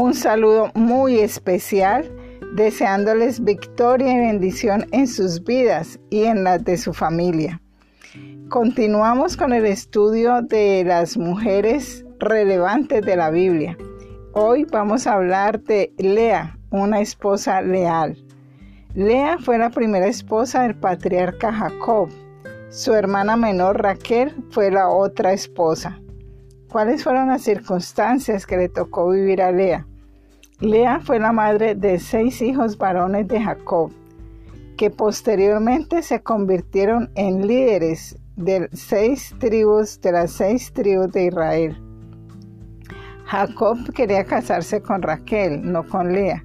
un 0.00 0.14
saludo 0.14 0.70
muy 0.74 1.18
especial, 1.18 2.10
deseándoles 2.54 3.44
victoria 3.44 4.14
y 4.14 4.20
bendición 4.20 4.86
en 4.92 5.06
sus 5.06 5.44
vidas 5.44 6.00
y 6.08 6.22
en 6.24 6.42
las 6.42 6.64
de 6.64 6.78
su 6.78 6.94
familia. 6.94 7.60
Continuamos 8.48 9.36
con 9.36 9.52
el 9.52 9.66
estudio 9.66 10.40
de 10.40 10.84
las 10.86 11.18
mujeres 11.18 12.06
relevantes 12.18 13.04
de 13.04 13.14
la 13.14 13.30
Biblia. 13.30 13.76
Hoy 14.32 14.64
vamos 14.64 15.06
a 15.06 15.12
hablar 15.12 15.60
de 15.64 15.92
Lea, 15.98 16.58
una 16.70 17.02
esposa 17.02 17.60
leal. 17.60 18.16
Lea 18.94 19.36
fue 19.38 19.58
la 19.58 19.68
primera 19.68 20.06
esposa 20.06 20.62
del 20.62 20.76
patriarca 20.76 21.52
Jacob. 21.52 22.08
Su 22.70 22.94
hermana 22.94 23.36
menor 23.36 23.82
Raquel 23.82 24.34
fue 24.50 24.70
la 24.70 24.88
otra 24.88 25.34
esposa. 25.34 26.00
¿Cuáles 26.70 27.04
fueron 27.04 27.28
las 27.28 27.42
circunstancias 27.42 28.46
que 28.46 28.56
le 28.56 28.68
tocó 28.70 29.10
vivir 29.10 29.42
a 29.42 29.52
Lea? 29.52 29.86
Lea 30.60 31.00
fue 31.00 31.18
la 31.18 31.32
madre 31.32 31.74
de 31.74 31.98
seis 31.98 32.42
hijos 32.42 32.76
varones 32.76 33.26
de 33.28 33.40
Jacob, 33.40 33.90
que 34.76 34.90
posteriormente 34.90 36.02
se 36.02 36.22
convirtieron 36.22 37.10
en 37.14 37.46
líderes 37.46 38.18
de 38.36 38.68
seis 38.74 39.34
tribus 39.38 39.98
de 40.02 40.12
las 40.12 40.32
seis 40.32 40.70
tribus 40.74 41.12
de 41.12 41.26
Israel. 41.28 41.82
Jacob 43.24 43.78
quería 43.94 44.24
casarse 44.24 44.82
con 44.82 45.00
Raquel, 45.00 45.72
no 45.72 45.88
con 45.88 46.12
Lea. 46.12 46.44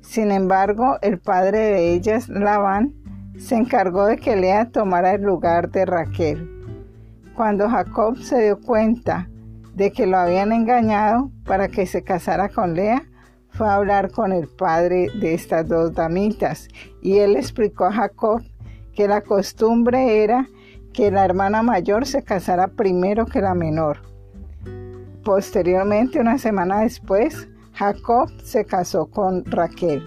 Sin 0.00 0.32
embargo, 0.32 0.96
el 1.00 1.20
padre 1.20 1.58
de 1.58 1.92
ellas, 1.92 2.28
Labán, 2.28 2.92
se 3.38 3.54
encargó 3.54 4.06
de 4.06 4.16
que 4.16 4.34
Lea 4.34 4.68
tomara 4.70 5.14
el 5.14 5.22
lugar 5.22 5.70
de 5.70 5.86
Raquel. 5.86 6.50
Cuando 7.36 7.68
Jacob 7.68 8.16
se 8.18 8.42
dio 8.42 8.60
cuenta 8.60 9.28
de 9.74 9.92
que 9.92 10.06
lo 10.06 10.16
habían 10.16 10.50
engañado 10.50 11.30
para 11.44 11.68
que 11.68 11.86
se 11.86 12.02
casara 12.02 12.48
con 12.48 12.74
Lea, 12.74 13.04
fue 13.54 13.68
a 13.68 13.76
hablar 13.76 14.10
con 14.10 14.32
el 14.32 14.48
padre 14.48 15.08
de 15.20 15.34
estas 15.34 15.68
dos 15.68 15.94
damitas 15.94 16.68
y 17.00 17.18
él 17.18 17.36
explicó 17.36 17.84
a 17.86 17.92
Jacob 17.92 18.42
que 18.94 19.08
la 19.08 19.20
costumbre 19.20 20.22
era 20.22 20.48
que 20.92 21.10
la 21.10 21.24
hermana 21.24 21.62
mayor 21.62 22.06
se 22.06 22.22
casara 22.22 22.68
primero 22.68 23.26
que 23.26 23.40
la 23.40 23.54
menor. 23.54 23.98
Posteriormente, 25.24 26.20
una 26.20 26.38
semana 26.38 26.80
después, 26.80 27.48
Jacob 27.72 28.30
se 28.42 28.64
casó 28.64 29.06
con 29.06 29.44
Raquel. 29.46 30.02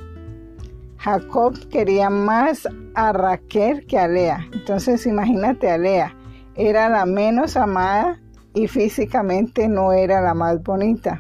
Jacob 0.97 1.53
quería 1.69 2.09
más 2.09 2.67
a 2.95 3.13
Raquel 3.13 3.85
que 3.85 3.97
a 3.97 4.07
Lea. 4.07 4.47
Entonces 4.53 5.05
imagínate 5.05 5.69
a 5.69 5.77
Lea. 5.77 6.15
Era 6.55 6.89
la 6.89 7.05
menos 7.05 7.55
amada 7.55 8.19
y 8.53 8.67
físicamente 8.67 9.67
no 9.67 9.93
era 9.93 10.21
la 10.21 10.33
más 10.33 10.61
bonita. 10.63 11.19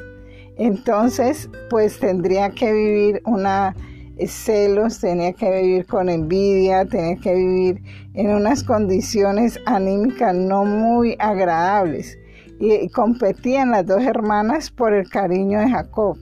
Entonces, 0.57 1.49
pues 1.69 1.99
tendría 1.99 2.49
que 2.49 2.73
vivir 2.73 3.21
una 3.25 3.75
eh, 4.17 4.27
celos, 4.27 4.99
tenía 4.99 5.33
que 5.33 5.61
vivir 5.61 5.85
con 5.85 6.09
envidia, 6.09 6.85
tenía 6.85 7.15
que 7.17 7.35
vivir 7.35 7.81
en 8.15 8.31
unas 8.31 8.63
condiciones 8.63 9.59
anímicas 9.65 10.33
no 10.33 10.65
muy 10.65 11.15
agradables. 11.19 12.17
Y, 12.59 12.89
competían 12.89 13.69
las 13.69 13.85
dos 13.85 14.01
hermanas 14.01 14.71
por 14.71 14.93
el 14.93 15.07
cariño 15.07 15.59
de 15.59 15.69
Jacob. 15.69 16.17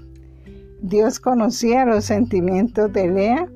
Dios 0.81 1.22
conocía 1.22 1.86
los 1.86 2.03
sentimientos 2.03 2.91
de 2.91 3.08
Lea 3.08 3.47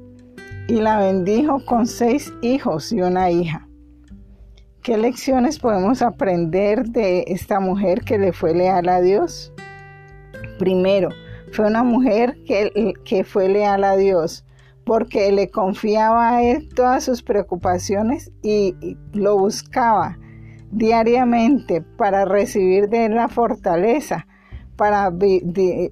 y 0.70 0.76
la 0.76 1.00
bendijo 1.00 1.64
con 1.66 1.86
seis 1.86 2.32
hijos 2.42 2.94
y 2.94 3.02
una 3.02 3.30
hija. 3.30 3.68
¿Qué 4.82 4.98
lecciones 4.98 5.60
podemos 5.60 6.02
aprender 6.02 6.86
de 6.86 7.26
esta 7.28 7.60
mujer 7.60 8.02
que 8.06 8.18
le 8.18 8.32
fue 8.32 8.56
leal 8.56 8.88
a 8.88 9.02
Dios? 9.02 9.52
Primero, 10.60 11.10
fue 11.52 11.66
una 11.66 11.82
mujer 11.84 12.38
que, 12.46 12.94
que 13.04 13.24
fue 13.24 13.50
leal 13.50 13.84
a 13.84 13.96
Dios 13.96 14.46
porque 14.90 15.32
le 15.32 15.52
confiaba 15.52 16.30
a 16.30 16.44
Él 16.44 16.68
todas 16.74 17.04
sus 17.04 17.22
preocupaciones 17.22 18.32
y, 18.42 18.98
lo 19.14 19.38
buscaba 19.38 20.18
diariamente 20.72 21.82
para 21.82 22.26
recibir 22.26 22.90
de 22.90 23.06
Él 23.06 23.14
la 23.14 23.28
fortaleza, 23.28 24.26
para 24.76 25.12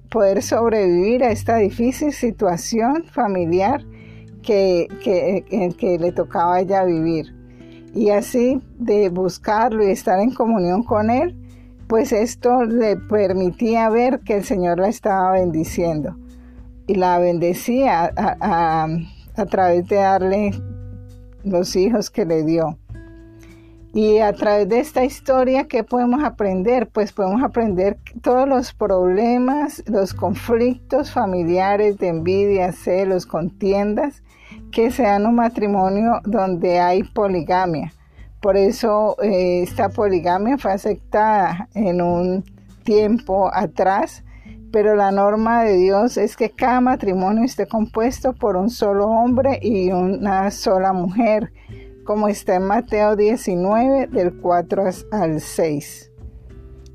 poder 0.08 0.42
sobrevivir 0.42 1.22
a 1.22 1.30
esta 1.30 1.58
difícil 1.58 2.12
situación 2.12 3.04
familiar 3.04 3.84
que, 4.42 4.88
que, 5.00 5.74
que 5.78 5.98
le 5.98 6.10
tocaba 6.10 6.60
ella 6.60 6.84
vivir. 6.84 7.32
Y 7.94 8.10
así 8.10 8.60
de 8.78 9.10
buscarlo 9.10 9.86
y 9.86 9.92
estar 9.92 10.18
en 10.18 10.32
comunión 10.32 10.82
con 10.82 11.10
Él, 11.10 11.36
pues 11.88 12.12
esto 12.12 12.64
le 12.64 12.96
permitía 12.96 13.88
ver 13.88 14.20
que 14.20 14.36
el 14.36 14.44
Señor 14.44 14.78
la 14.78 14.88
estaba 14.88 15.32
bendiciendo 15.32 16.16
y 16.86 16.94
la 16.94 17.18
bendecía 17.18 18.12
a, 18.16 18.88
través 19.50 19.88
de 19.88 19.96
darle 19.96 20.50
los 21.44 21.74
hijos 21.76 22.10
que 22.10 22.26
le 22.26 22.44
dio. 22.44 22.78
Y 23.94 24.18
a 24.18 24.34
través 24.34 24.68
de 24.68 24.80
esta 24.80 25.04
historia, 25.04 25.66
¿qué 25.66 25.82
podemos 25.82 26.22
aprender? 26.22 26.88
Pues 26.88 27.12
podemos 27.12 27.42
aprender 27.42 27.96
todos 28.20 28.46
los 28.46 28.74
problemas, 28.74 29.82
los 29.86 30.12
conflictos 30.12 31.10
familiares 31.10 31.96
de 31.98 32.08
envidia, 32.08 32.72
celos, 32.72 33.24
contiendas 33.24 34.22
que 34.70 34.90
sean 34.90 35.26
un 35.26 35.36
matrimonio 35.36 36.20
donde 36.24 36.80
hay 36.80 37.02
poligamia. 37.02 37.92
Por 38.40 38.56
eso 38.56 39.16
eh, 39.20 39.62
esta 39.62 39.88
poligamia 39.88 40.58
fue 40.58 40.72
aceptada 40.72 41.68
en 41.74 42.00
un 42.00 42.44
tiempo 42.84 43.50
atrás, 43.52 44.24
pero 44.70 44.94
la 44.94 45.10
norma 45.10 45.64
de 45.64 45.76
Dios 45.76 46.16
es 46.16 46.36
que 46.36 46.50
cada 46.50 46.80
matrimonio 46.80 47.42
esté 47.42 47.66
compuesto 47.66 48.32
por 48.34 48.56
un 48.56 48.70
solo 48.70 49.06
hombre 49.06 49.58
y 49.60 49.90
una 49.90 50.50
sola 50.52 50.92
mujer, 50.92 51.52
como 52.04 52.28
está 52.28 52.54
en 52.54 52.64
Mateo 52.64 53.16
19 53.16 54.06
del 54.06 54.36
4 54.40 54.84
al 55.10 55.40
6. 55.40 56.12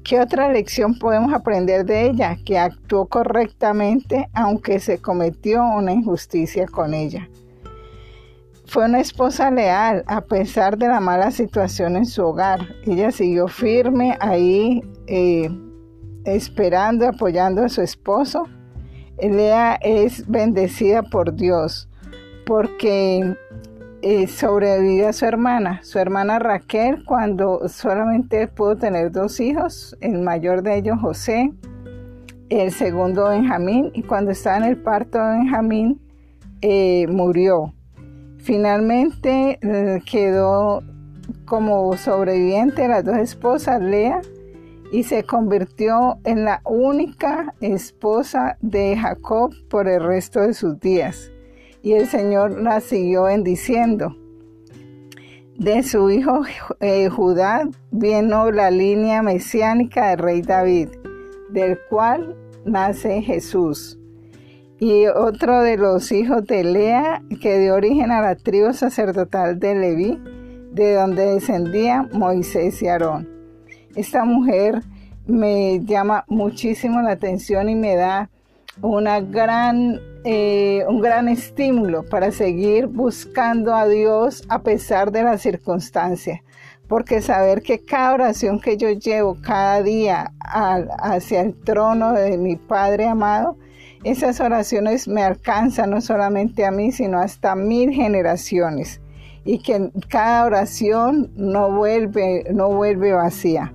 ¿Qué 0.03 0.19
otra 0.19 0.51
lección 0.51 0.97
podemos 0.97 1.33
aprender 1.33 1.85
de 1.85 2.07
ella? 2.07 2.37
Que 2.45 2.57
actuó 2.57 3.05
correctamente 3.05 4.29
aunque 4.33 4.79
se 4.79 4.99
cometió 4.99 5.63
una 5.63 5.93
injusticia 5.93 6.67
con 6.67 6.93
ella. 6.93 7.29
Fue 8.73 8.85
una 8.85 9.01
esposa 9.01 9.51
leal 9.51 10.03
a 10.07 10.21
pesar 10.21 10.79
de 10.79 10.87
la 10.87 10.99
mala 10.99 11.29
situación 11.29 11.95
en 11.95 12.07
su 12.07 12.23
hogar. 12.23 12.61
Ella 12.87 13.11
siguió 13.11 13.47
firme 13.47 14.17
ahí, 14.19 14.81
eh, 15.05 15.47
esperando, 16.25 17.07
apoyando 17.07 17.63
a 17.63 17.69
su 17.69 17.83
esposo. 17.83 18.47
Lea 19.21 19.75
es 19.75 20.27
bendecida 20.27 21.03
por 21.03 21.35
Dios 21.35 21.87
porque 22.47 23.37
eh, 24.01 24.25
sobrevivió 24.25 25.09
a 25.09 25.13
su 25.13 25.27
hermana, 25.27 25.79
su 25.83 25.99
hermana 25.99 26.39
Raquel, 26.39 27.05
cuando 27.05 27.69
solamente 27.69 28.47
pudo 28.47 28.75
tener 28.75 29.11
dos 29.11 29.39
hijos, 29.39 29.95
el 30.01 30.17
mayor 30.23 30.63
de 30.63 30.77
ellos 30.79 30.97
José, 30.99 31.53
el 32.49 32.71
segundo 32.71 33.29
Benjamín, 33.29 33.91
y 33.93 34.01
cuando 34.01 34.31
estaba 34.31 34.57
en 34.57 34.63
el 34.63 34.77
parto 34.77 35.19
de 35.19 35.37
Benjamín, 35.37 36.01
eh, 36.61 37.05
murió. 37.07 37.71
Finalmente 38.43 39.57
eh, 39.61 40.01
quedó 40.05 40.83
como 41.45 41.95
sobreviviente 41.95 42.89
las 42.89 43.05
dos 43.05 43.15
esposas, 43.17 43.81
Lea, 43.81 44.19
y 44.91 45.03
se 45.03 45.23
convirtió 45.23 46.17
en 46.25 46.43
la 46.43 46.61
única 46.65 47.55
esposa 47.61 48.57
de 48.59 48.97
Jacob 48.97 49.53
por 49.69 49.87
el 49.87 50.03
resto 50.03 50.41
de 50.41 50.53
sus 50.53 50.77
días. 50.81 51.31
Y 51.81 51.93
el 51.93 52.05
Señor 52.07 52.61
la 52.61 52.81
siguió 52.81 53.23
bendiciendo. 53.23 54.13
De 55.57 55.81
su 55.81 56.09
hijo 56.09 56.41
eh, 56.81 57.07
Judá 57.07 57.69
vino 57.91 58.51
la 58.51 58.71
línea 58.71 59.21
mesiánica 59.21 60.09
del 60.09 60.19
rey 60.19 60.41
David, 60.41 60.89
del 61.49 61.79
cual 61.89 62.35
nace 62.65 63.21
Jesús 63.21 63.97
y 64.79 65.05
otro 65.07 65.61
de 65.61 65.77
los 65.77 66.11
hijos 66.11 66.45
de 66.45 66.63
Lea 66.63 67.21
que 67.41 67.59
dio 67.59 67.75
origen 67.75 68.11
a 68.11 68.21
la 68.21 68.35
tribu 68.35 68.73
sacerdotal 68.73 69.59
de 69.59 69.75
Leví, 69.75 70.19
de 70.71 70.95
donde 70.95 71.35
descendía 71.35 72.07
Moisés 72.11 72.81
y 72.81 72.87
Aarón. 72.87 73.29
Esta 73.95 74.25
mujer 74.25 74.81
me 75.25 75.79
llama 75.85 76.25
muchísimo 76.27 77.01
la 77.01 77.11
atención 77.11 77.69
y 77.69 77.75
me 77.75 77.95
da 77.95 78.29
gran, 79.29 79.99
eh, 80.23 80.83
un 80.87 80.99
gran 81.01 81.27
estímulo 81.29 82.03
para 82.03 82.31
seguir 82.31 82.87
buscando 82.87 83.75
a 83.75 83.87
Dios 83.87 84.43
a 84.49 84.63
pesar 84.63 85.11
de 85.11 85.23
las 85.23 85.41
circunstancias. 85.41 86.41
Porque 86.87 87.21
saber 87.21 87.61
que 87.61 87.79
cada 87.79 88.13
oración 88.13 88.59
que 88.59 88.77
yo 88.77 88.89
llevo 88.89 89.37
cada 89.41 89.81
día 89.81 90.33
hacia 90.39 91.41
el 91.41 91.55
trono 91.55 92.13
de 92.13 92.37
mi 92.37 92.57
Padre 92.57 93.07
amado, 93.07 93.57
esas 94.03 94.39
oraciones 94.39 95.07
me 95.07 95.23
alcanzan 95.23 95.91
no 95.91 96.01
solamente 96.01 96.65
a 96.65 96.71
mí, 96.71 96.91
sino 96.91 97.19
hasta 97.19 97.55
mil 97.55 97.91
generaciones. 97.91 99.01
Y 99.45 99.59
que 99.59 99.91
cada 100.09 100.45
oración 100.45 101.31
no 101.35 101.71
vuelve, 101.71 102.45
no 102.53 102.69
vuelve 102.69 103.13
vacía. 103.13 103.73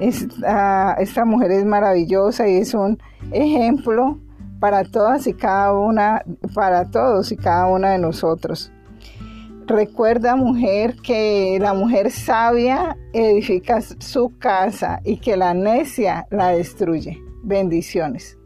Esta, 0.00 0.94
esta 0.94 1.24
mujer 1.24 1.50
es 1.50 1.64
maravillosa 1.64 2.46
y 2.48 2.56
es 2.56 2.74
un 2.74 2.98
ejemplo 3.32 4.18
para 4.60 4.84
todas 4.84 5.26
y 5.26 5.34
cada 5.34 5.72
una, 5.72 6.22
para 6.54 6.90
todos 6.90 7.32
y 7.32 7.36
cada 7.36 7.66
una 7.66 7.92
de 7.92 7.98
nosotros. 7.98 8.72
Recuerda, 9.66 10.34
mujer, 10.34 10.96
que 11.02 11.58
la 11.60 11.74
mujer 11.74 12.10
sabia 12.10 12.96
edifica 13.12 13.80
su 13.82 14.32
casa 14.38 15.00
y 15.04 15.18
que 15.18 15.36
la 15.36 15.52
necia 15.52 16.26
la 16.30 16.48
destruye. 16.48 17.18
Bendiciones. 17.42 18.37